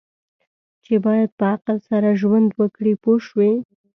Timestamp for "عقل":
1.53-1.77